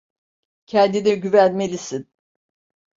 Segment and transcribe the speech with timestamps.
[0.65, 2.07] Kendine güvenmelisin.